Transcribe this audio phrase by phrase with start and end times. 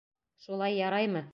[0.45, 1.27] Шулай яраймы?